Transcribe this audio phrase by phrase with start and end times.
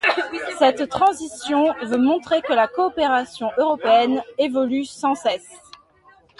[0.57, 5.45] Cette transition veut montrer que la coopération européenne évolue sans cesse.